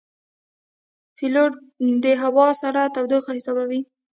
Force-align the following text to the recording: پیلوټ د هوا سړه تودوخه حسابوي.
پیلوټ 1.15 1.53
د 2.03 2.05
هوا 2.21 2.47
سړه 2.61 2.83
تودوخه 2.95 3.31
حسابوي. 3.37 3.81